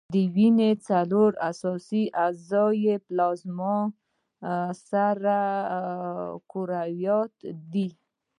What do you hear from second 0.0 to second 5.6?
د وینې څلور اساسي اجزاوي پلازما، سره